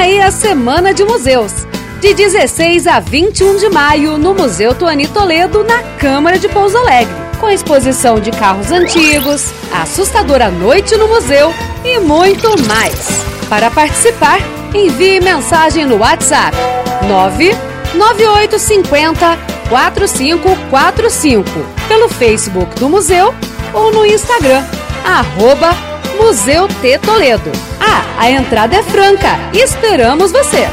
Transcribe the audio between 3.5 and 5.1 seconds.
de maio, no Museu Tuani